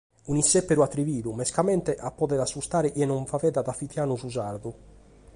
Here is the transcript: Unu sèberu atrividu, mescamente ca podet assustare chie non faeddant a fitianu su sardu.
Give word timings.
Unu 0.31 0.41
sèberu 0.53 0.81
atrividu, 0.83 1.29
mescamente 1.41 1.91
ca 2.01 2.09
podet 2.19 2.41
assustare 2.41 2.91
chie 2.93 3.05
non 3.07 3.29
faeddant 3.31 3.69
a 3.71 3.75
fitianu 3.81 4.13
su 4.17 4.29
sardu. 4.35 4.69